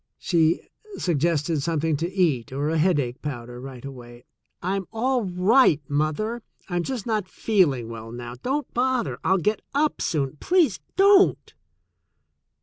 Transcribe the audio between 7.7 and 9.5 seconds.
well now. Don't bother. I'll